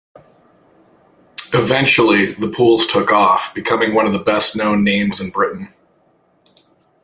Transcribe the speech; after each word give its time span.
Eventually 1.53 2.33
the 2.33 2.47
pools 2.47 2.87
took 2.87 3.11
off, 3.11 3.53
becoming 3.53 3.93
one 3.93 4.07
of 4.07 4.13
the 4.13 4.17
best-known 4.23 4.83
names 4.83 5.21
in 5.21 5.29
Britain. 5.29 5.71